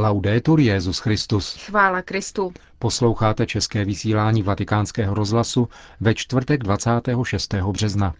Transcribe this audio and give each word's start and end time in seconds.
Laudetur 0.00 0.60
Jezus 0.60 0.98
Christus. 0.98 1.56
Chvála 1.66 2.02
Kristu. 2.02 2.52
Posloucháte 2.78 3.46
české 3.46 3.84
vysílání 3.84 4.42
Vatikánského 4.42 5.14
rozhlasu 5.14 5.68
ve 6.00 6.14
čtvrtek 6.14 6.62
26. 6.62 7.54
března. 7.54 8.14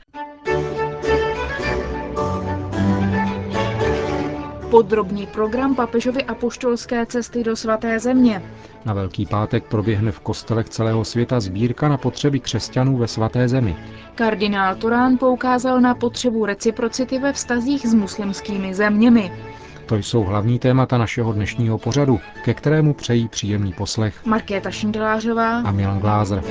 Podrobný 4.70 5.26
program 5.26 5.74
papežovy 5.74 6.24
apoštolské 6.24 7.06
cesty 7.06 7.44
do 7.44 7.56
svaté 7.56 7.98
země. 7.98 8.42
Na 8.84 8.94
Velký 8.94 9.26
pátek 9.26 9.64
proběhne 9.64 10.12
v 10.12 10.20
kostelech 10.20 10.68
celého 10.68 11.04
světa 11.04 11.40
sbírka 11.40 11.88
na 11.88 11.96
potřeby 11.96 12.40
křesťanů 12.40 12.96
ve 12.96 13.08
svaté 13.08 13.48
zemi. 13.48 13.76
Kardinál 14.14 14.74
Turán 14.74 15.18
poukázal 15.18 15.80
na 15.80 15.94
potřebu 15.94 16.46
reciprocity 16.46 17.18
ve 17.18 17.32
vztazích 17.32 17.86
s 17.86 17.94
muslimskými 17.94 18.74
zeměmi. 18.74 19.32
To 19.90 19.96
jsou 19.96 20.22
hlavní 20.24 20.58
témata 20.58 20.98
našeho 20.98 21.32
dnešního 21.32 21.78
pořadu, 21.78 22.20
ke 22.44 22.54
kterému 22.54 22.94
přejí 22.94 23.28
příjemný 23.28 23.72
poslech 23.72 24.26
Markéta 24.26 24.70
Šindelářová 24.70 25.60
a 25.60 25.70
Milan 25.70 25.98
Glázer. 25.98 26.42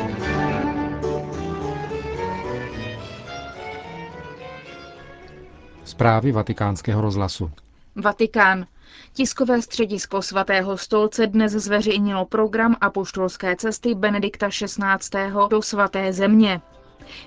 Zprávy 5.83 6.31
vatikánského 6.31 7.01
rozhlasu. 7.01 7.51
Vatikán. 7.95 8.65
Tiskové 9.13 9.61
středisko 9.61 10.21
svatého 10.21 10.77
stolce 10.77 11.27
dnes 11.27 11.51
zveřejnilo 11.51 12.25
program 12.25 12.75
apoštolské 12.81 13.55
cesty 13.55 13.95
Benedikta 13.95 14.49
XVI. 14.49 15.19
do 15.49 15.61
svaté 15.61 16.13
země. 16.13 16.61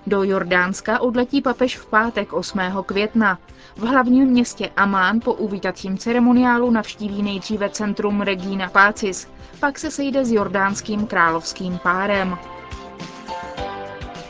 Do 0.06 0.22
Jordánska 0.22 1.00
odletí 1.00 1.42
papež 1.42 1.78
v 1.78 1.86
pátek 1.86 2.32
8. 2.32 2.60
května. 2.86 3.38
V 3.76 3.82
hlavním 3.82 4.24
městě 4.24 4.70
Amán 4.76 5.20
po 5.24 5.32
uvítacím 5.32 5.98
ceremoniálu 5.98 6.70
navštíví 6.70 7.22
nejdříve 7.22 7.68
centrum 7.68 8.20
Regina 8.20 8.68
Pacis, 8.68 9.28
pak 9.60 9.78
se 9.78 9.90
sejde 9.90 10.24
s 10.24 10.32
jordánským 10.32 11.06
královským 11.06 11.78
párem. 11.82 12.38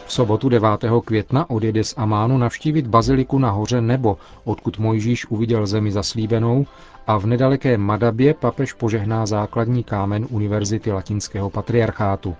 V 0.06 0.12
sobotu 0.12 0.48
9. 0.48 0.68
května 1.04 1.50
odjede 1.50 1.84
z 1.84 1.94
Amánu 1.96 2.38
navštívit 2.38 2.86
baziliku 2.86 3.38
na 3.38 3.50
hoře 3.50 3.80
Nebo, 3.80 4.18
odkud 4.44 4.78
Mojžíš 4.78 5.26
uviděl 5.26 5.66
zemi 5.66 5.92
zaslíbenou 5.92 6.66
a 7.06 7.18
v 7.18 7.26
nedaleké 7.26 7.78
Madabě 7.78 8.34
papež 8.34 8.72
požehná 8.72 9.26
základní 9.26 9.84
kámen 9.84 10.26
Univerzity 10.30 10.92
Latinského 10.92 11.50
patriarchátu. 11.50 12.36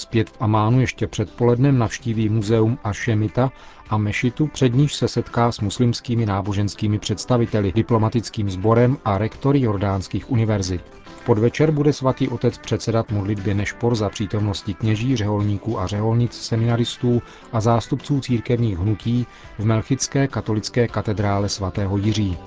Zpět 0.00 0.30
v 0.30 0.36
Amánu 0.40 0.80
ještě 0.80 1.06
předpolednem 1.06 1.78
navštíví 1.78 2.28
muzeum 2.28 2.78
Ašemita 2.84 3.52
a 3.90 3.98
Mešitu, 3.98 4.46
před 4.46 4.74
níž 4.74 4.94
se 4.94 5.08
setká 5.08 5.52
s 5.52 5.60
muslimskými 5.60 6.26
náboženskými 6.26 6.98
představiteli, 6.98 7.72
diplomatickým 7.72 8.50
sborem 8.50 8.96
a 9.04 9.18
rektory 9.18 9.60
jordánských 9.60 10.30
univerzit. 10.30 10.82
V 11.04 11.24
podvečer 11.24 11.70
bude 11.70 11.92
svatý 11.92 12.28
otec 12.28 12.58
předsedat 12.58 13.10
modlitbě 13.10 13.54
Nešpor 13.54 13.94
za 13.94 14.08
přítomnosti 14.08 14.74
kněží, 14.74 15.16
řeholníků 15.16 15.80
a 15.80 15.86
řeholnic, 15.86 16.32
seminaristů 16.32 17.22
a 17.52 17.60
zástupců 17.60 18.20
církevních 18.20 18.78
hnutí 18.78 19.26
v 19.58 19.64
Melchické 19.64 20.28
katolické 20.28 20.88
katedrále 20.88 21.48
svatého 21.48 21.96
Jiří. 21.96 22.38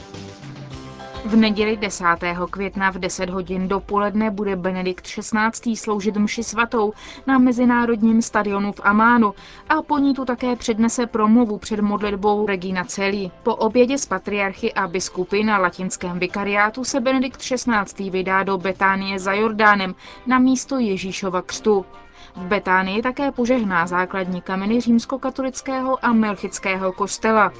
V 1.26 1.36
neděli 1.36 1.78
10. 1.78 2.06
května 2.50 2.92
v 2.92 3.00
10 3.00 3.30
hodin 3.30 3.68
dopoledne 3.68 4.32
bude 4.32 4.56
Benedikt 4.56 5.08
XVI. 5.08 5.76
sloužit 5.76 6.18
mši 6.18 6.44
svatou 6.44 6.94
na 7.28 7.38
Mezinárodním 7.38 8.22
stadionu 8.22 8.72
v 8.72 8.82
Amánu 8.84 9.34
a 9.70 9.82
po 9.82 9.98
ní 9.98 10.14
tu 10.14 10.26
také 10.26 10.56
přednese 10.56 11.08
promluvu 11.08 11.58
před 11.58 11.80
modlitbou 11.80 12.46
Regina 12.46 12.84
Celi. 12.84 13.32
Po 13.44 13.56
obědě 13.56 13.98
s 13.98 14.06
patriarchy 14.06 14.74
a 14.74 14.88
biskupy 14.88 15.44
na 15.44 15.58
latinském 15.58 16.20
vikariátu 16.20 16.84
se 16.84 17.00
Benedikt 17.00 17.38
XVI. 17.38 18.10
vydá 18.10 18.44
do 18.44 18.58
Betánie 18.58 19.20
za 19.20 19.34
Jordánem 19.34 19.96
na 20.28 20.40
místo 20.40 20.80
Ježíšova 20.80 21.42
křtu. 21.42 21.86
V 22.36 22.46
Betánii 22.46 23.02
také 23.02 23.32
požehná 23.32 23.88
základní 23.88 24.42
kameny 24.42 24.82
římskokatolického 24.82 26.06
a 26.06 26.14
melchického 26.14 26.92
kostela 26.92 27.52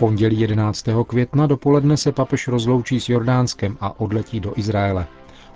pondělí 0.00 0.40
11. 0.40 0.84
května 1.06 1.46
dopoledne 1.46 1.96
se 1.96 2.12
papež 2.12 2.48
rozloučí 2.48 3.00
s 3.00 3.08
Jordánskem 3.08 3.76
a 3.80 4.00
odletí 4.00 4.40
do 4.40 4.52
Izraele. 4.56 5.06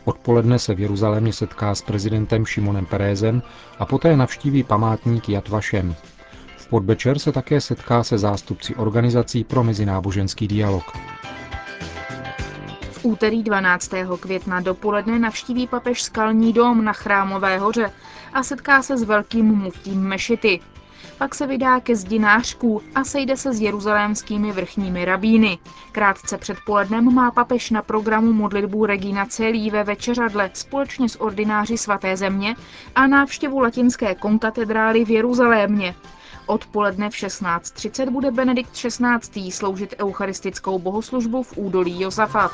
Odpoledne 0.04 0.58
se 0.58 0.74
v 0.74 0.80
Jeruzalémě 0.80 1.32
setká 1.32 1.74
s 1.74 1.82
prezidentem 1.82 2.46
Šimonem 2.46 2.86
Perézem 2.86 3.42
a 3.78 3.86
poté 3.86 4.16
navštíví 4.16 4.62
památník 4.62 5.28
Jad 5.28 5.48
Vašem. 5.48 5.94
V 6.56 6.68
podvečer 6.68 7.18
se 7.18 7.32
také 7.32 7.60
setká 7.60 8.02
se 8.02 8.18
zástupci 8.18 8.74
organizací 8.74 9.44
pro 9.44 9.64
mezináboženský 9.64 10.48
dialog. 10.48 10.92
V 12.90 13.04
úterý 13.04 13.42
12. 13.42 13.90
května 14.20 14.60
dopoledne 14.60 15.18
navštíví 15.18 15.66
papež 15.66 16.02
skalní 16.02 16.52
dom 16.52 16.84
na 16.84 16.92
Chrámové 16.92 17.58
hoře 17.58 17.90
a 18.32 18.42
setká 18.42 18.82
se 18.82 18.98
s 18.98 19.02
velkým 19.02 19.46
muftím 19.46 20.00
Mešity 20.00 20.60
pak 21.18 21.34
se 21.34 21.46
vydá 21.46 21.80
ke 21.80 21.96
zdi 21.96 22.20
a 22.94 23.04
sejde 23.04 23.36
se 23.36 23.54
s 23.54 23.60
jeruzalémskými 23.60 24.52
vrchními 24.52 25.04
rabíny. 25.04 25.58
Krátce 25.92 26.38
před 26.38 26.58
polednem 26.66 27.14
má 27.14 27.30
papež 27.30 27.70
na 27.70 27.82
programu 27.82 28.32
modlitbu 28.32 28.86
Regina 28.86 29.26
Celí 29.26 29.70
ve 29.70 29.84
večeřadle 29.84 30.50
společně 30.54 31.08
s 31.08 31.20
ordináři 31.20 31.78
svaté 31.78 32.16
země 32.16 32.54
a 32.94 33.06
návštěvu 33.06 33.58
latinské 33.58 34.14
konkatedrály 34.14 35.04
v 35.04 35.10
Jeruzalémě. 35.10 35.94
Odpoledne 36.46 37.10
v 37.10 37.12
16.30 37.12 38.10
bude 38.10 38.30
Benedikt 38.30 38.70
XVI. 38.72 39.52
sloužit 39.52 39.94
eucharistickou 39.98 40.78
bohoslužbu 40.78 41.42
v 41.42 41.52
údolí 41.56 42.00
Josafat. 42.00 42.52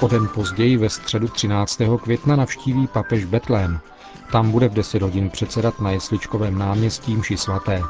O 0.00 0.08
den 0.08 0.28
později 0.34 0.76
ve 0.76 0.90
středu 0.90 1.28
13. 1.28 1.80
května 2.02 2.36
navštíví 2.36 2.86
papež 2.86 3.24
Betlém. 3.24 3.80
Tam 4.34 4.50
bude 4.50 4.68
v 4.68 4.74
10 4.74 5.02
hodin 5.02 5.30
předsedat 5.30 5.80
na 5.80 5.90
Jesličkovém 5.90 6.58
náměstí 6.58 7.16
mši 7.16 7.36
svaté. 7.36 7.82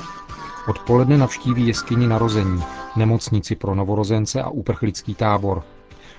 Odpoledne 0.68 1.18
navštíví 1.18 1.66
jeskyni 1.66 2.06
narození, 2.06 2.62
nemocnici 2.96 3.54
pro 3.56 3.74
novorozence 3.74 4.42
a 4.42 4.48
uprchlický 4.48 5.14
tábor. 5.14 5.62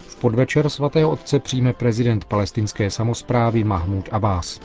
V 0.07 0.15
podvečer 0.15 0.69
svatého 0.69 1.09
otce 1.09 1.39
přijme 1.39 1.73
prezident 1.73 2.25
palestinské 2.25 2.91
samozprávy 2.91 3.63
Mahmud 3.63 4.09
Abbas. 4.11 4.59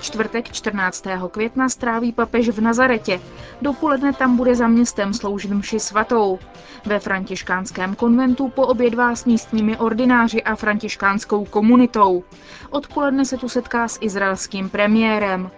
Čtvrtek 0.00 0.52
14. 0.52 1.04
května 1.30 1.68
stráví 1.68 2.12
papež 2.12 2.48
v 2.48 2.60
Nazaretě. 2.60 3.20
Dopoledne 3.62 4.12
tam 4.12 4.36
bude 4.36 4.54
za 4.54 4.68
městem 4.68 5.14
sloužit 5.14 5.50
mši 5.50 5.80
svatou. 5.80 6.38
Ve 6.86 6.98
františkánském 7.00 7.94
konventu 7.94 8.48
poobědvá 8.48 9.14
s 9.16 9.24
místními 9.24 9.76
ordináři 9.76 10.42
a 10.42 10.54
františkánskou 10.56 11.44
komunitou. 11.44 12.24
Odpoledne 12.70 13.24
se 13.24 13.36
tu 13.36 13.48
setká 13.48 13.88
s 13.88 13.98
izraelským 14.00 14.68
premiérem. 14.68 15.50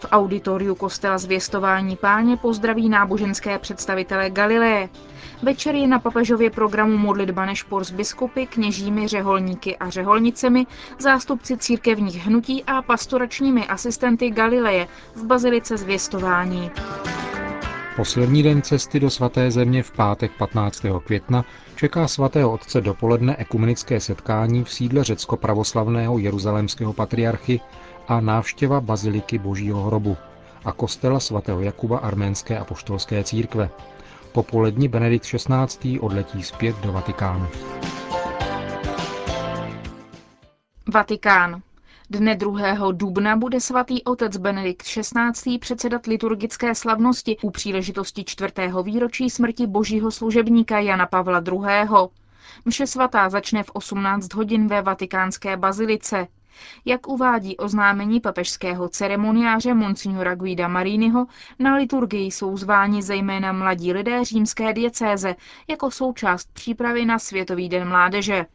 V 0.00 0.06
auditoriu 0.12 0.74
kostela 0.74 1.18
zvěstování 1.18 1.96
páně 1.96 2.36
pozdraví 2.36 2.88
náboženské 2.88 3.58
představitele 3.58 4.30
Galileje. 4.30 4.88
Večer 5.42 5.74
je 5.74 5.86
na 5.86 5.98
papežově 5.98 6.50
programu 6.50 6.96
modlitba 6.96 7.46
nešpor 7.46 7.84
s 7.84 7.90
biskupy, 7.90 8.46
kněžími, 8.46 9.08
řeholníky 9.08 9.76
a 9.76 9.90
řeholnicemi, 9.90 10.66
zástupci 10.98 11.56
církevních 11.56 12.26
hnutí 12.26 12.64
a 12.64 12.82
pastoračními 12.82 13.66
asistenty 13.66 14.30
Galileje 14.30 14.88
v 15.14 15.26
bazilice 15.26 15.76
zvěstování. 15.76 16.70
Poslední 17.96 18.42
den 18.42 18.62
cesty 18.62 19.00
do 19.00 19.10
svaté 19.10 19.50
země 19.50 19.82
v 19.82 19.90
pátek 19.90 20.32
15. 20.38 20.82
května 21.04 21.44
čeká 21.76 22.08
svatého 22.08 22.52
otce 22.52 22.80
dopoledne 22.80 23.36
ekumenické 23.36 24.00
setkání 24.00 24.64
v 24.64 24.72
sídle 24.72 25.04
řecko-pravoslavného 25.04 26.18
jeruzalémského 26.18 26.92
patriarchy 26.92 27.60
a 28.08 28.20
návštěva 28.20 28.80
baziliky 28.80 29.38
Božího 29.38 29.82
hrobu 29.82 30.16
a 30.64 30.72
kostela 30.72 31.20
svatého 31.20 31.60
Jakuba 31.60 31.98
arménské 31.98 32.58
apoštolské 32.58 33.24
církve. 33.24 33.70
Popolední 34.36 34.88
Benedikt 34.88 35.26
XVI. 35.26 36.00
odletí 36.00 36.42
zpět 36.42 36.76
do 36.76 36.92
Vatikánu. 36.92 37.46
Vatikán. 40.94 41.62
Dne 42.10 42.34
2. 42.34 42.92
dubna 42.92 43.36
bude 43.36 43.60
svatý 43.60 44.04
otec 44.04 44.36
Benedikt 44.36 44.82
XVI. 44.82 45.58
předsedat 45.58 46.06
liturgické 46.06 46.74
slavnosti 46.74 47.36
u 47.42 47.50
příležitosti 47.50 48.24
čtvrtého 48.24 48.82
výročí 48.82 49.30
smrti 49.30 49.66
božího 49.66 50.10
služebníka 50.10 50.78
Jana 50.78 51.06
Pavla 51.06 51.42
II. 51.52 51.88
Mše 52.64 52.86
svatá 52.86 53.28
začne 53.28 53.62
v 53.62 53.70
18 53.72 54.34
hodin 54.34 54.68
ve 54.68 54.82
vatikánské 54.82 55.56
bazilice. 55.56 56.26
Jak 56.84 57.08
uvádí 57.08 57.56
oznámení 57.56 58.20
papežského 58.20 58.88
ceremoniáře 58.88 59.74
Monsignora 59.74 60.34
Guida 60.34 60.68
Mariniho, 60.68 61.26
na 61.58 61.76
liturgii 61.76 62.30
jsou 62.30 62.56
zváni 62.56 63.02
zejména 63.02 63.52
mladí 63.52 63.92
lidé 63.92 64.24
římské 64.24 64.72
diecéze 64.72 65.34
jako 65.68 65.90
součást 65.90 66.52
přípravy 66.52 67.04
na 67.04 67.18
Světový 67.18 67.68
den 67.68 67.88
mládeže. 67.88 68.46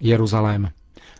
Jeruzalém. 0.00 0.68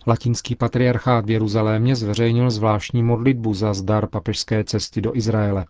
Latinský 0.06 0.56
patriarchát 0.56 1.26
v 1.26 1.30
Jeruzalémě 1.30 1.96
zveřejnil 1.96 2.50
zvláštní 2.50 3.02
modlitbu 3.02 3.54
za 3.54 3.74
zdar 3.74 4.06
papežské 4.06 4.64
cesty 4.64 5.00
do 5.00 5.16
Izraele. 5.16 5.66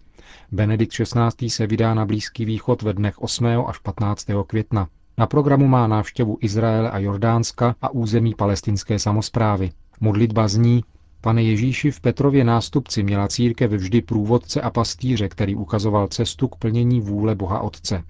Benedikt 0.53 0.93
XVI. 0.93 1.51
se 1.51 1.67
vydá 1.67 1.95
na 1.95 2.07
Blízký 2.07 2.45
východ 2.45 2.83
ve 2.83 2.93
dnech 2.93 3.19
8. 3.19 3.47
až 3.47 3.79
15. 3.79 4.27
května. 4.47 4.89
Na 5.19 5.27
programu 5.27 5.69
má 5.69 5.87
návštěvu 5.87 6.39
Izraele 6.41 6.91
a 6.91 6.99
Jordánska 6.99 7.75
a 7.83 7.91
území 7.91 8.35
palestinské 8.35 8.99
samozprávy. 8.99 9.71
Modlitba 10.05 10.49
zní, 10.49 10.85
Pane 11.21 11.43
Ježíši, 11.43 11.91
v 11.91 12.01
Petrově 12.01 12.45
nástupci 12.45 13.03
měla 13.03 13.29
církev 13.29 13.73
vždy 13.73 14.03
průvodce 14.03 14.61
a 14.61 14.71
pastýře, 14.71 15.29
který 15.29 15.55
ukazoval 15.55 16.09
cestu 16.09 16.49
k 16.49 16.57
plnění 16.57 17.01
vůle 17.01 17.35
Boha 17.35 17.61
Otce. 17.61 18.05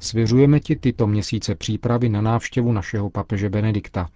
Svěřujeme 0.00 0.60
ti 0.60 0.76
tyto 0.76 1.06
měsíce 1.06 1.54
přípravy 1.54 2.08
na 2.08 2.20
návštěvu 2.20 2.72
našeho 2.72 3.10
papeže 3.10 3.50
Benedikta. 3.50 4.08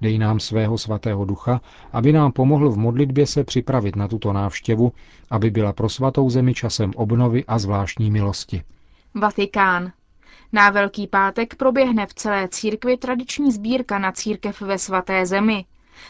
Dej 0.00 0.18
nám 0.18 0.40
svého 0.40 0.78
svatého 0.78 1.24
ducha, 1.24 1.60
aby 1.92 2.12
nám 2.12 2.32
pomohl 2.32 2.70
v 2.70 2.76
modlitbě 2.76 3.26
se 3.26 3.44
připravit 3.44 3.96
na 3.96 4.08
tuto 4.08 4.32
návštěvu, 4.32 4.92
aby 5.30 5.50
byla 5.50 5.72
pro 5.72 5.88
svatou 5.88 6.30
zemi 6.30 6.54
časem 6.54 6.92
obnovy 6.96 7.44
a 7.44 7.58
zvláštní 7.58 8.10
milosti. 8.10 8.62
Vatikán. 9.14 9.92
Na 10.52 10.70
Velký 10.70 11.06
pátek 11.06 11.54
proběhne 11.54 12.06
v 12.06 12.14
celé 12.14 12.48
církvi 12.48 12.96
tradiční 12.96 13.52
sbírka 13.52 13.98
na 13.98 14.12
církev 14.12 14.60
ve 14.60 14.78
svaté 14.78 15.26
zemi. 15.26 15.64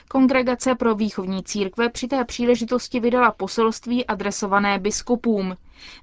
Kongregace 0.08 0.74
pro 0.74 0.94
výchovní 0.94 1.42
církve 1.42 1.88
při 1.88 2.08
té 2.08 2.24
příležitosti 2.24 3.00
vydala 3.00 3.30
poselství 3.32 4.06
adresované 4.06 4.78
biskupům. 4.78 5.56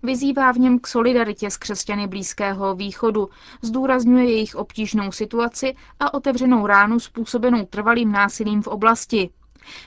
Vyzývá 0.03 0.51
v 0.51 0.57
něm 0.57 0.79
k 0.79 0.87
solidaritě 0.87 1.49
s 1.49 1.57
křesťany 1.57 2.07
Blízkého 2.07 2.75
východu, 2.75 3.29
zdůrazňuje 3.61 4.25
jejich 4.25 4.55
obtížnou 4.55 5.11
situaci 5.11 5.75
a 5.99 6.13
otevřenou 6.13 6.67
ránu 6.67 6.99
způsobenou 6.99 7.65
trvalým 7.65 8.11
násilím 8.11 8.61
v 8.61 8.67
oblasti. 8.67 9.29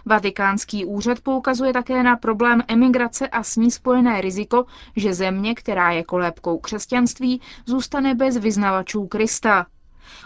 Vatikánský 0.07 0.85
úřad 0.85 1.21
poukazuje 1.21 1.73
také 1.73 2.03
na 2.03 2.17
problém 2.17 2.63
emigrace 2.69 3.29
a 3.29 3.43
s 3.43 3.57
ní 3.57 3.71
spojené 3.71 4.21
riziko, 4.21 4.65
že 4.97 5.15
země, 5.15 5.55
která 5.55 5.91
je 5.91 6.05
kolébkou 6.05 6.59
křesťanství, 6.59 7.41
zůstane 7.67 8.15
bez 8.15 8.37
vyznavačů 8.37 9.07
Krista. 9.07 9.67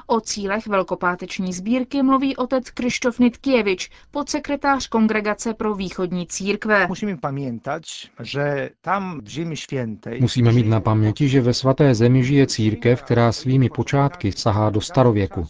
O 0.07 0.21
cílech 0.21 0.67
velkopáteční 0.67 1.53
sbírky 1.53 2.03
mluví 2.03 2.37
otec 2.37 2.71
Krištof 2.71 3.19
Nitkievič, 3.19 3.91
podsekretář 4.11 4.87
Kongregace 4.89 5.55
pro 5.55 5.75
východní 5.75 6.27
církve. 6.27 6.87
Musíme 6.87 7.17
pamětat, 7.17 7.83
že 8.23 8.71
tam 8.81 9.21
v 9.21 9.57
světej... 9.57 10.21
Musíme 10.21 10.53
mít 10.53 10.67
na 10.67 10.81
paměti, 10.81 11.29
že 11.29 11.41
ve 11.41 11.55
svaté 11.55 11.95
zemi 11.95 12.25
žije 12.25 12.47
církev, 12.47 13.03
která 13.03 13.33
svými 13.33 13.69
počátky 13.69 14.33
sahá 14.33 14.71
do 14.71 14.81
starověku. 14.81 15.47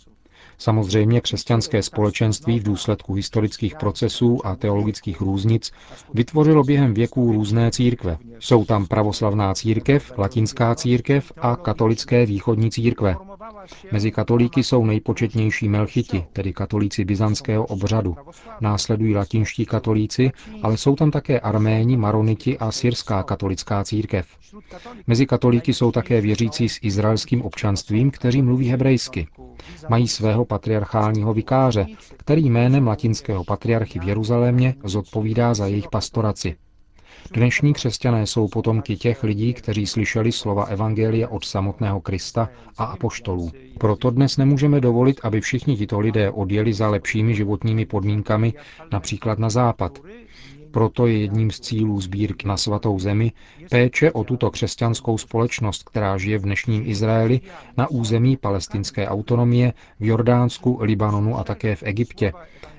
Samozřejmě 0.59 1.21
křesťanské 1.21 1.83
společenství 1.83 2.61
v 2.61 2.63
důsledku 2.63 3.15
historických 3.15 3.75
procesů 3.77 4.47
a 4.47 4.57
teologických 4.57 5.21
různic 5.21 5.73
vytvořilo 6.15 6.65
během 6.65 6.95
věků 6.95 7.33
různé 7.33 7.71
církve. 7.71 8.19
Jsou 8.39 8.65
tam 8.65 8.87
pravoslavná 8.87 9.55
církev, 9.55 10.13
latinská 10.19 10.75
církev 10.75 11.33
a 11.37 11.57
katolické 11.57 12.27
východní 12.27 12.71
církve. 12.71 13.17
Mezi 13.93 14.11
katolíky 14.11 14.63
jsou 14.63 14.85
nejpočetnější 14.85 15.69
melchiti, 15.69 16.25
tedy 16.33 16.53
katolíci 16.53 17.05
byzantského 17.05 17.67
obřadu. 17.67 18.17
Následují 18.61 19.15
latinští 19.15 19.67
katolíci, 19.67 20.31
ale 20.63 20.77
jsou 20.77 20.97
tam 20.97 21.11
také 21.11 21.41
arméni, 21.41 21.97
maroniti 21.97 22.59
a 22.59 22.73
syrská 22.73 23.23
katolická 23.23 23.85
církev. 23.85 24.27
Mezi 25.07 25.27
katolíky 25.27 25.75
jsou 25.75 25.93
také 25.93 26.21
věřící 26.21 26.69
s 26.69 26.79
izraelským 26.83 27.43
občanstvím, 27.43 28.11
kteří 28.11 28.43
mluví 28.43 28.69
hebrejsky. 28.69 29.29
Mají 29.89 30.09
svého 30.09 30.45
patriarchálního 30.45 31.35
vikáře, 31.35 31.87
který 32.17 32.51
jménem 32.51 32.87
latinského 32.87 33.45
patriarchy 33.45 33.99
v 33.99 34.09
Jeruzalémě 34.09 34.75
zodpovídá 34.85 35.55
za 35.55 35.67
jejich 35.67 35.89
pastoraci. 35.89 36.57
Dnešní 37.35 37.73
křesťané 37.73 38.27
jsou 38.27 38.49
potomky 38.49 38.97
těch 38.97 39.23
lidí, 39.23 39.55
kteří 39.55 39.87
slyšeli 39.87 40.33
slova 40.33 40.65
Evangelia 40.65 41.29
od 41.29 41.45
samotného 41.45 42.01
Krista 42.01 42.49
a 42.79 42.85
apoštolů. 42.85 43.51
Proto 43.79 44.11
dnes 44.11 44.37
nemůžeme 44.37 44.81
dovolit, 44.81 45.21
aby 45.23 45.41
všichni 45.41 45.77
tito 45.77 46.01
lidé 46.01 46.31
odjeli 46.31 46.73
za 46.73 46.89
lepšími 46.89 47.35
životními 47.35 47.87
podmínkami, 47.87 48.55
například 48.93 49.39
na 49.39 49.51
západ. 49.51 49.99
Proto 50.77 51.07
je 51.07 51.19
jedním 51.19 51.51
z 51.51 51.61
cílů 51.61 52.01
sbírky 52.01 52.49
na 52.49 52.57
svatou 52.57 52.99
zemi 52.99 53.33
péče 53.71 54.13
o 54.13 54.25
tuto 54.25 54.51
křesťanskou 54.51 55.19
společnost, 55.19 55.83
která 55.83 56.19
žije 56.19 56.39
v 56.39 56.43
dnešním 56.43 56.83
Izraeli 56.87 57.41
na 57.77 57.91
území 57.91 58.37
palestinské 58.37 59.09
autonomie, 59.09 59.73
v 60.01 60.05
Jordánsku, 60.07 60.79
Libanonu 60.81 61.39
a 61.39 61.45
také 61.45 61.77
v 61.77 61.83
Egyptě, 61.83 62.33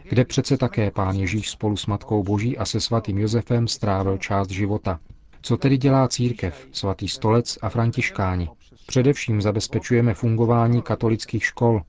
kde 0.10 0.26
přece 0.26 0.58
také 0.58 0.92
pán 0.92 1.16
Ježíš 1.16 1.50
spolu 1.50 1.78
s 1.78 1.86
Matkou 1.86 2.24
Boží 2.24 2.58
a 2.58 2.66
se 2.66 2.80
svatým 2.82 3.18
Josefem 3.18 3.68
strávil 3.68 4.18
část 4.18 4.50
života. 4.50 5.00
Co 5.42 5.58
tedy 5.58 5.78
dělá 5.78 6.08
církev, 6.08 6.68
svatý 6.72 7.08
stolec 7.08 7.58
a 7.62 7.70
františkáni? 7.70 8.50
Především 8.88 9.42
zabezpečujeme 9.42 10.14
fungování 10.14 10.82
katolických 10.82 11.46
škol. 11.46 11.82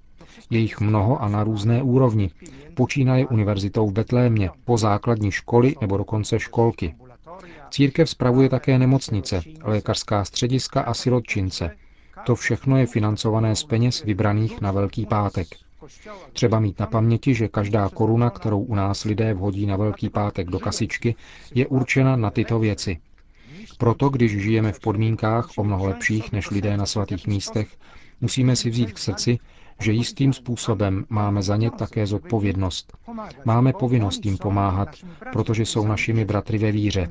Je 0.51 0.59
jich 0.59 0.81
mnoho 0.81 1.23
a 1.23 1.29
na 1.29 1.45
různé 1.45 1.83
úrovni. 1.83 2.31
Počínaje 2.75 3.27
univerzitou 3.27 3.87
v 3.87 3.93
Betlémě, 3.93 4.51
po 4.65 4.79
základní 4.79 5.31
školy 5.31 5.75
nebo 5.81 5.97
dokonce 5.97 6.41
školky. 6.41 6.95
Církev 7.71 8.11
spravuje 8.11 8.49
také 8.49 8.79
nemocnice, 8.79 9.43
lékařská 9.63 10.25
střediska 10.25 10.81
a 10.81 10.95
sirotčince. 10.95 11.71
To 12.27 12.35
všechno 12.35 12.77
je 12.79 12.87
financované 12.87 13.57
z 13.57 13.65
peněz 13.65 14.03
vybraných 14.05 14.61
na 14.61 14.73
Velký 14.73 15.07
pátek. 15.07 15.49
Třeba 16.33 16.61
mít 16.61 16.79
na 16.79 16.87
paměti, 16.87 17.35
že 17.35 17.49
každá 17.49 17.89
koruna, 17.89 18.31
kterou 18.31 18.61
u 18.61 18.75
nás 18.75 19.05
lidé 19.05 19.35
vhodí 19.35 19.67
na 19.67 19.77
Velký 19.77 20.09
pátek 20.09 20.51
do 20.51 20.59
kasičky, 20.59 21.15
je 21.55 21.67
určena 21.67 22.17
na 22.17 22.31
tyto 22.31 22.59
věci. 22.59 22.99
Proto, 23.79 24.09
když 24.09 24.43
žijeme 24.43 24.73
v 24.73 24.81
podmínkách 24.81 25.49
o 25.57 25.65
mnoho 25.65 25.87
lepších 25.87 26.33
než 26.33 26.51
lidé 26.51 26.77
na 26.77 26.87
svatých 26.87 27.27
místech, 27.27 27.69
musíme 28.21 28.57
si 28.57 28.71
vzít 28.71 28.93
k 28.93 28.99
srdci, 28.99 29.39
že 29.81 29.93
jistým 29.93 30.33
způsobem 30.33 31.05
máme 31.09 31.43
za 31.43 31.57
ně 31.57 31.71
také 31.71 32.07
zodpovědnost. 32.07 32.93
Máme 33.45 33.73
povinnost 33.73 34.25
jim 34.27 34.39
pomáhat, 34.39 34.89
protože 35.33 35.63
jsou 35.67 35.87
našimi 35.87 36.25
bratry 36.25 36.59
ve 36.59 36.73
víře. 36.73 37.11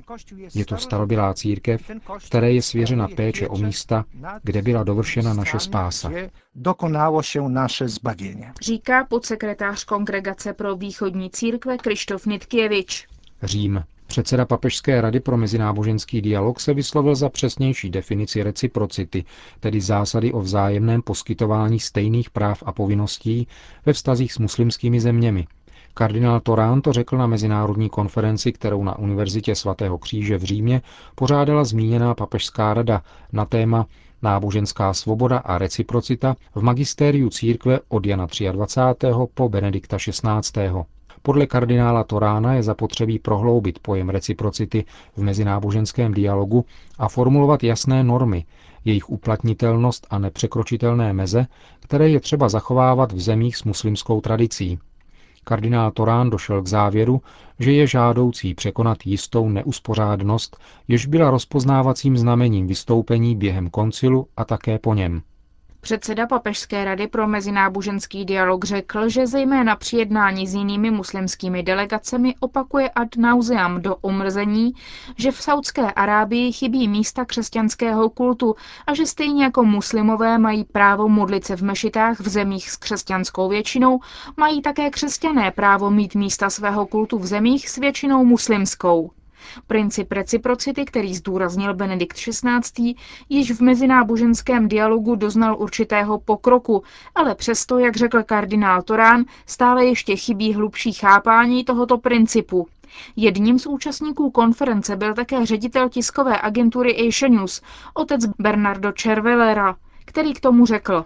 Je 0.56 0.66
to 0.66 0.78
starobylá 0.78 1.34
církev, 1.34 1.92
které 2.28 2.52
je 2.54 2.62
svěřena 2.62 3.08
péče 3.08 3.48
o 3.48 3.58
místa, 3.58 4.06
kde 4.44 4.62
byla 4.62 4.84
dovršena 4.84 5.34
naše 5.34 5.60
spása. 5.60 6.12
Dokonalo 6.56 7.24
se 7.24 7.40
naše 7.42 7.88
zbavění. 7.88 8.44
Říká 8.62 9.06
podsekretář 9.06 9.84
Kongregace 9.84 10.54
pro 10.54 10.76
východní 10.76 11.30
církve 11.30 11.78
Krištof 11.78 12.26
Nitkěvič. 12.26 13.08
Řím. 13.44 13.84
Předseda 14.08 14.46
Papežské 14.46 15.02
rady 15.02 15.20
pro 15.20 15.38
mezináboženský 15.38 16.22
dialog 16.22 16.60
se 16.60 16.74
vyslovil 16.74 17.16
za 17.16 17.30
přesnější 17.30 17.90
definici 17.90 18.44
reciprocity, 18.44 19.24
tedy 19.60 19.82
zásady 19.82 20.34
o 20.34 20.40
vzájemném 20.40 21.02
poskytování 21.02 21.80
stejných 21.80 22.30
práv 22.30 22.64
a 22.66 22.72
povinností 22.72 23.48
ve 23.86 23.94
vztazích 23.94 24.34
s 24.34 24.38
muslimskými 24.38 25.00
zeměmi. 25.00 25.48
Kardinál 25.94 26.40
Torán 26.40 26.82
to 26.82 26.94
řekl 26.94 27.18
na 27.18 27.28
mezinárodní 27.28 27.90
konferenci, 27.90 28.52
kterou 28.52 28.84
na 28.84 29.00
Univerzitě 29.00 29.56
svatého 29.56 29.98
kříže 29.98 30.38
v 30.38 30.44
Římě 30.44 30.82
pořádala 31.16 31.64
zmíněná 31.64 32.14
Papežská 32.16 32.74
rada 32.74 33.02
na 33.34 33.46
téma 33.46 33.86
náboženská 34.22 34.94
svoboda 34.94 35.38
a 35.38 35.58
reciprocita 35.58 36.36
v 36.56 36.62
magistériu 36.62 37.30
církve 37.30 37.80
od 37.90 38.06
Jana 38.06 38.28
23. 38.52 39.08
po 39.34 39.50
Benedikta 39.50 39.98
16. 39.98 40.54
Podle 41.28 41.48
kardinála 41.48 42.04
Torána 42.04 42.54
je 42.54 42.64
zapotřebí 42.64 43.20
prohloubit 43.20 43.80
pojem 43.80 44.10
reciprocity 44.10 44.86
v 45.16 45.24
mezináboženském 45.24 46.14
dialogu 46.14 46.66
a 46.98 47.10
formulovat 47.10 47.64
jasné 47.64 48.04
normy, 48.04 48.46
jejich 48.86 49.10
uplatnitelnost 49.10 50.08
a 50.10 50.20
nepřekročitelné 50.20 51.14
meze, 51.14 51.48
které 51.80 52.10
je 52.10 52.20
třeba 52.20 52.50
zachovávat 52.50 53.12
v 53.12 53.20
zemích 53.20 53.58
s 53.58 53.64
muslimskou 53.64 54.22
tradicí. 54.22 54.80
Kardinál 55.44 55.92
Torán 55.92 56.30
došel 56.30 56.62
k 56.62 56.68
závěru, 56.68 57.22
že 57.60 57.72
je 57.72 57.88
žádoucí 57.88 58.54
překonat 58.54 58.98
jistou 59.06 59.50
neuspořádnost, 59.50 60.58
jež 60.88 61.06
byla 61.06 61.32
rozpoznávacím 61.32 62.18
znamením 62.18 62.68
vystoupení 62.68 63.36
během 63.36 63.70
koncilu 63.70 64.28
a 64.38 64.46
také 64.46 64.80
po 64.80 64.94
něm. 64.94 65.22
Předseda 65.82 66.28
Papežské 66.28 66.86
rady 66.86 67.08
pro 67.08 67.28
mezináboženský 67.28 68.26
dialog 68.26 68.66
řekl, 68.66 69.10
že 69.10 69.28
zejména 69.28 69.76
při 69.76 69.98
jednání 69.98 70.48
s 70.48 70.54
jinými 70.54 70.92
muslimskými 70.92 71.64
delegacemi 71.64 72.36
opakuje 72.40 72.90
ad 72.90 73.08
nauseam 73.18 73.82
do 73.82 73.96
omrzení, 73.96 74.74
že 75.18 75.32
v 75.32 75.42
Saudské 75.42 75.92
Arábii 75.92 76.52
chybí 76.52 76.88
místa 76.88 77.26
křesťanského 77.26 78.10
kultu 78.10 78.56
a 78.88 78.94
že 78.94 79.06
stejně 79.06 79.44
jako 79.44 79.64
muslimové 79.64 80.38
mají 80.38 80.64
právo 80.64 81.10
modlit 81.10 81.46
se 81.46 81.56
v 81.56 81.64
mešitách 81.64 82.20
v 82.20 82.28
zemích 82.28 82.72
s 82.72 82.78
křesťanskou 82.78 83.50
většinou, 83.50 84.00
mají 84.38 84.62
také 84.62 84.90
křesťané 84.90 85.52
právo 85.52 85.92
mít 85.92 86.16
místa 86.16 86.50
svého 86.50 86.86
kultu 86.86 87.18
v 87.20 87.26
zemích 87.26 87.70
s 87.70 87.78
většinou 87.78 88.26
muslimskou. 88.26 89.12
Princip 89.68 90.12
reciprocity, 90.12 90.86
který 90.86 91.16
zdůraznil 91.16 91.74
Benedikt 91.74 92.18
XVI., 92.18 92.94
již 93.30 93.52
v 93.52 93.62
mezináboženském 93.62 94.68
dialogu 94.68 95.16
doznal 95.16 95.56
určitého 95.60 96.20
pokroku, 96.20 96.84
ale 97.16 97.36
přesto, 97.36 97.80
jak 97.80 97.96
řekl 97.96 98.24
kardinál 98.24 98.82
Torán, 98.82 99.26
stále 99.46 99.86
ještě 99.86 100.16
chybí 100.16 100.54
hlubší 100.54 100.94
chápání 100.94 101.64
tohoto 101.64 101.98
principu. 101.98 102.68
Jedním 103.16 103.60
z 103.60 103.66
účastníků 103.66 104.32
konference 104.32 104.96
byl 104.96 105.14
také 105.14 105.46
ředitel 105.46 105.90
tiskové 105.90 106.42
agentury 106.42 107.08
Asia 107.08 107.30
News, 107.30 107.62
otec 107.94 108.26
Bernardo 108.40 108.92
Cervelera, 108.92 109.76
který 110.08 110.34
k 110.34 110.40
tomu 110.40 110.66
řekl. 110.66 111.04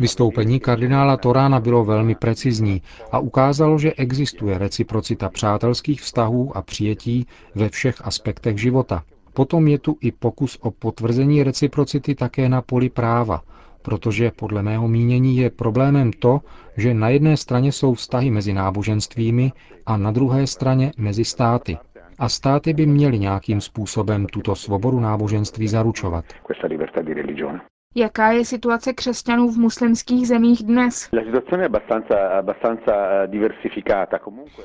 Vystoupení 0.00 0.60
kardinála 0.60 1.16
Torána 1.16 1.60
bylo 1.60 1.84
velmi 1.84 2.14
precizní 2.14 2.82
a 3.12 3.18
ukázalo, 3.18 3.78
že 3.78 3.92
existuje 3.92 4.58
reciprocita 4.58 5.28
přátelských 5.28 6.00
vztahů 6.00 6.56
a 6.56 6.62
přijetí 6.62 7.26
ve 7.54 7.68
všech 7.68 8.06
aspektech 8.06 8.58
života. 8.58 9.02
Potom 9.34 9.68
je 9.68 9.78
tu 9.78 9.96
i 10.00 10.12
pokus 10.12 10.58
o 10.60 10.70
potvrzení 10.70 11.42
reciprocity 11.42 12.14
také 12.14 12.48
na 12.48 12.62
poli 12.62 12.88
práva, 12.88 13.42
protože 13.82 14.30
podle 14.36 14.62
mého 14.62 14.88
mínění 14.88 15.36
je 15.36 15.50
problémem 15.50 16.12
to, 16.12 16.40
že 16.76 16.94
na 16.94 17.08
jedné 17.08 17.36
straně 17.36 17.72
jsou 17.72 17.94
vztahy 17.94 18.30
mezi 18.30 18.52
náboženstvími 18.52 19.52
a 19.86 19.96
na 19.96 20.10
druhé 20.10 20.46
straně 20.46 20.92
mezi 20.98 21.24
státy. 21.24 21.78
A 22.20 22.28
státy 22.28 22.72
by 22.72 22.86
měly 22.86 23.18
nějakým 23.18 23.60
způsobem 23.60 24.26
tuto 24.26 24.54
svobodu 24.54 25.00
náboženství 25.00 25.68
zaručovat. 25.68 26.24
Jaká 27.96 28.30
je 28.32 28.44
situace 28.44 28.92
křesťanů 28.92 29.50
v 29.50 29.58
muslimských 29.58 30.28
zemích 30.28 30.62
dnes? 30.62 31.08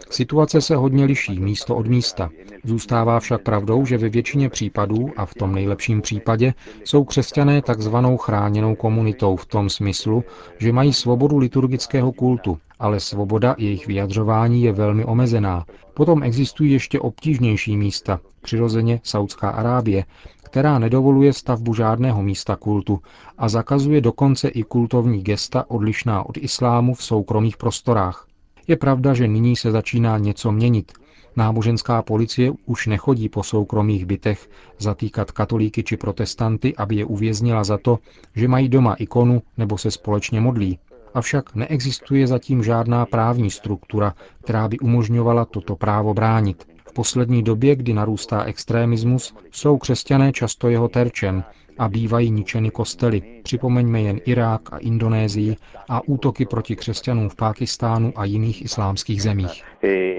Situace 0.10 0.62
se 0.62 0.76
hodně 0.76 1.06
liší 1.06 1.40
místo 1.40 1.76
od 1.76 1.88
místa. 1.88 2.30
Zůstává 2.64 3.20
však 3.20 3.42
pravdou, 3.42 3.86
že 3.86 3.98
ve 3.98 4.10
většině 4.10 4.50
případů, 4.50 5.10
a 5.18 5.26
v 5.26 5.34
tom 5.34 5.56
nejlepším 5.56 6.02
případě, 6.02 6.54
jsou 6.84 7.04
křesťané 7.04 7.62
takzvanou 7.62 8.18
chráněnou 8.18 8.76
komunitou 8.76 9.36
v 9.36 9.46
tom 9.46 9.70
smyslu, 9.70 10.24
že 10.58 10.72
mají 10.72 10.94
svobodu 10.94 11.38
liturgického 11.38 12.12
kultu, 12.12 12.58
ale 12.80 13.00
svoboda 13.00 13.56
jejich 13.58 13.88
vyjadřování 13.88 14.64
je 14.64 14.72
velmi 14.72 15.06
omezená. 15.06 15.66
Potom 15.94 16.24
existují 16.24 16.72
ještě 16.72 17.00
obtížnější 17.00 17.78
místa, 17.78 18.20
přirozeně 18.42 19.00
Saudská 19.04 19.50
Arábie, 19.50 20.04
která 20.46 20.80
nedovoluje 20.80 21.34
stavbu 21.34 21.74
žádného 21.74 22.24
místa 22.24 22.56
kultu 22.56 23.00
a 23.38 23.50
zakazuje 23.50 24.02
dokonce 24.02 24.48
i 24.48 24.64
kultovní 24.64 25.22
gesta 25.24 25.66
odlišná 25.70 26.26
od 26.26 26.38
islámu 26.38 26.94
v 26.94 27.04
soukromých 27.04 27.58
prostorách. 27.58 28.28
Je 28.68 28.78
pravda, 28.78 29.14
že 29.14 29.28
nyní 29.28 29.56
se 29.56 29.72
začíná 29.72 30.18
něco 30.18 30.52
měnit. 30.52 30.92
Náboženská 31.36 32.02
policie 32.02 32.52
už 32.66 32.88
nechodí 32.88 33.30
po 33.30 33.44
soukromých 33.44 34.06
bytech 34.06 34.50
zatýkat 34.80 35.32
katolíky 35.32 35.84
či 35.84 35.98
protestanty, 35.98 36.76
aby 36.76 36.96
je 36.96 37.06
uvěznila 37.06 37.64
za 37.64 37.78
to, 37.78 38.00
že 38.36 38.48
mají 38.48 38.70
doma 38.70 38.94
ikonu 38.94 39.42
nebo 39.58 39.78
se 39.78 39.92
společně 39.92 40.42
modlí. 40.42 40.80
Avšak 41.14 41.56
neexistuje 41.56 42.28
zatím 42.28 42.64
žádná 42.64 43.06
právní 43.06 43.52
struktura, 43.52 44.14
která 44.44 44.68
by 44.68 44.80
umožňovala 44.80 45.46
toto 45.46 45.76
právo 45.76 46.14
bránit 46.14 46.75
poslední 46.96 47.44
době, 47.44 47.76
kdy 47.76 47.94
narůstá 47.94 48.44
extrémismus, 48.44 49.36
jsou 49.52 49.78
křesťané 49.78 50.32
často 50.32 50.70
jeho 50.70 50.88
terčem 50.88 51.44
a 51.78 51.90
bývají 51.90 52.32
ničeny 52.32 52.72
kostely. 52.72 53.22
Připomeňme 53.44 54.02
jen 54.02 54.20
Irák 54.26 54.74
a 54.74 54.78
Indonésii 54.78 55.56
a 55.90 56.02
útoky 56.08 56.46
proti 56.46 56.76
křesťanům 56.76 57.30
v 57.30 57.36
Pákistánu 57.36 58.14
a 58.16 58.26
jiných 58.26 58.62
islámských 58.66 59.22
zemích. 59.22 59.64
E, 59.84 60.16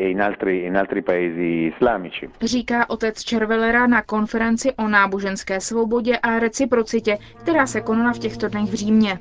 Říká 2.43 2.91
otec 2.91 3.23
Červelera 3.23 3.87
na 3.87 4.03
konferenci 4.03 4.73
o 4.73 4.89
náboženské 4.89 5.61
svobodě 5.61 6.19
a 6.19 6.39
reciprocitě, 6.39 7.19
která 7.43 7.67
se 7.67 7.81
konala 7.81 8.13
v 8.13 8.19
těchto 8.19 8.49
dnech 8.49 8.71
v 8.71 8.75
Římě. 8.75 9.19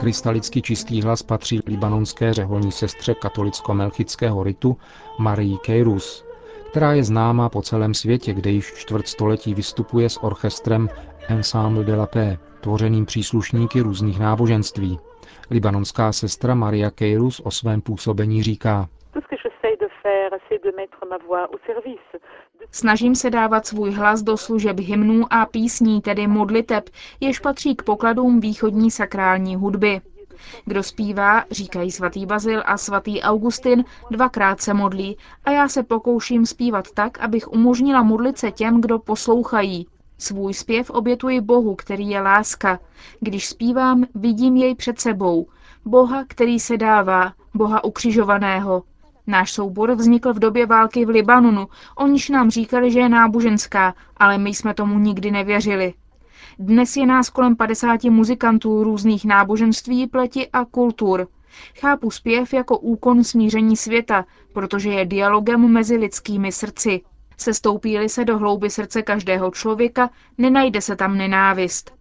Krystalicky 0.00 0.62
čistý 0.62 1.02
hlas 1.02 1.22
patří 1.22 1.60
libanonské 1.66 2.34
řeholní 2.34 2.72
sestře 2.72 3.14
katolicko-melchického 3.14 4.42
ritu 4.42 4.76
Marii 5.18 5.58
Keirus, 5.58 6.24
která 6.70 6.92
je 6.92 7.04
známá 7.04 7.48
po 7.48 7.62
celém 7.62 7.94
světě, 7.94 8.34
kde 8.34 8.50
již 8.50 8.72
čtvrt 8.76 9.08
století 9.08 9.54
vystupuje 9.54 10.08
s 10.08 10.22
orchestrem 10.22 10.88
Ensemble 11.28 11.84
de 11.84 11.96
la 11.96 12.06
Paix, 12.06 12.38
tvořeným 12.60 13.06
příslušníky 13.06 13.80
různých 13.80 14.18
náboženství. 14.18 14.98
Libanonská 15.50 16.12
sestra 16.12 16.54
Maria 16.54 16.90
Keirus 16.90 17.40
o 17.44 17.50
svém 17.50 17.80
působení 17.80 18.42
říká, 18.42 18.88
Snažím 22.70 23.14
se 23.14 23.30
dávat 23.30 23.66
svůj 23.66 23.90
hlas 23.90 24.22
do 24.22 24.36
služeb 24.36 24.80
hymnů 24.80 25.24
a 25.30 25.46
písní, 25.46 26.00
tedy 26.00 26.26
modliteb, 26.26 26.90
jež 27.20 27.38
patří 27.38 27.76
k 27.76 27.82
pokladům 27.82 28.40
východní 28.40 28.90
sakrální 28.90 29.56
hudby. 29.56 30.00
Kdo 30.64 30.82
zpívá, 30.82 31.44
říkají 31.50 31.90
svatý 31.90 32.26
Bazil 32.26 32.62
a 32.66 32.76
svatý 32.76 33.22
Augustin, 33.22 33.84
dvakrát 34.10 34.60
se 34.60 34.74
modlí 34.74 35.16
a 35.44 35.50
já 35.50 35.68
se 35.68 35.82
pokouším 35.82 36.46
zpívat 36.46 36.90
tak, 36.94 37.18
abych 37.18 37.52
umožnila 37.52 38.02
modlit 38.02 38.38
se 38.38 38.50
těm, 38.50 38.80
kdo 38.80 38.98
poslouchají. 38.98 39.86
Svůj 40.18 40.54
zpěv 40.54 40.90
obětuji 40.90 41.40
Bohu, 41.40 41.74
který 41.74 42.08
je 42.08 42.20
láska. 42.20 42.80
Když 43.20 43.48
zpívám, 43.48 44.04
vidím 44.14 44.56
jej 44.56 44.74
před 44.74 45.00
sebou. 45.00 45.46
Boha, 45.84 46.24
který 46.28 46.60
se 46.60 46.76
dává, 46.76 47.32
Boha 47.54 47.84
ukřižovaného, 47.84 48.82
Náš 49.30 49.52
soubor 49.52 49.94
vznikl 49.94 50.34
v 50.34 50.38
době 50.38 50.66
války 50.66 51.04
v 51.04 51.08
Libanonu, 51.08 51.68
o 51.96 52.06
níž 52.06 52.28
nám 52.28 52.50
říkali, 52.50 52.90
že 52.90 53.00
je 53.00 53.08
náboženská, 53.08 53.94
ale 54.16 54.38
my 54.38 54.50
jsme 54.50 54.74
tomu 54.74 54.98
nikdy 54.98 55.30
nevěřili. 55.30 55.94
Dnes 56.58 56.96
je 56.96 57.06
nás 57.06 57.30
kolem 57.30 57.56
50 57.56 58.04
muzikantů 58.04 58.84
různých 58.84 59.24
náboženství, 59.24 60.06
pleti 60.06 60.48
a 60.52 60.64
kultur. 60.64 61.28
Chápu 61.80 62.10
zpěv 62.10 62.52
jako 62.52 62.78
úkon 62.78 63.24
smíření 63.24 63.76
světa, 63.76 64.24
protože 64.52 64.90
je 64.90 65.06
dialogem 65.06 65.72
mezi 65.72 65.96
lidskými 65.96 66.52
srdci. 66.52 67.00
Sestoupí-li 67.36 68.08
se 68.08 68.24
do 68.24 68.38
hlouby 68.38 68.70
srdce 68.70 69.02
každého 69.02 69.50
člověka, 69.50 70.10
nenajde 70.38 70.80
se 70.80 70.96
tam 70.96 71.18
nenávist. 71.18 71.94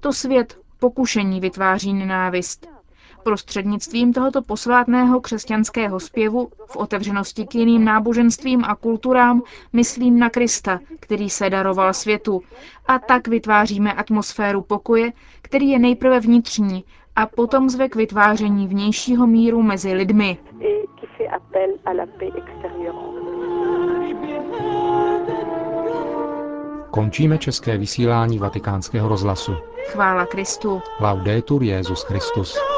To 0.00 0.12
svět 0.12 0.58
pokušení 0.78 1.40
vytváří 1.40 1.92
nenávist. 1.92 2.77
Prostřednictvím 3.22 4.12
tohoto 4.12 4.42
posvátného 4.42 5.20
křesťanského 5.20 6.00
zpěvu 6.00 6.48
v 6.66 6.76
otevřenosti 6.76 7.46
k 7.46 7.54
jiným 7.54 7.84
náboženstvím 7.84 8.64
a 8.64 8.74
kulturám 8.74 9.42
myslím 9.72 10.18
na 10.18 10.30
Krista, 10.30 10.80
který 11.00 11.30
se 11.30 11.50
daroval 11.50 11.94
světu. 11.94 12.40
A 12.86 12.98
tak 12.98 13.28
vytváříme 13.28 13.92
atmosféru 13.92 14.62
pokoje, 14.62 15.12
který 15.42 15.68
je 15.68 15.78
nejprve 15.78 16.20
vnitřní 16.20 16.84
a 17.16 17.26
potom 17.26 17.70
zve 17.70 17.88
k 17.88 17.96
vytváření 17.96 18.68
vnějšího 18.68 19.26
míru 19.26 19.62
mezi 19.62 19.92
lidmi. 19.92 20.38
Končíme 26.90 27.38
české 27.38 27.78
vysílání 27.78 28.38
vatikánského 28.38 29.08
rozhlasu. 29.08 29.52
Chvála 29.86 30.26
Kristu. 30.26 30.82
Laudetur 31.00 31.62
Jezus 31.62 32.02
Christus. 32.02 32.77